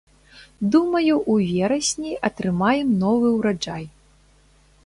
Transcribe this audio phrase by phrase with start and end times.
[0.75, 3.83] Думаю, у верасні атрымаем новы ўраджай.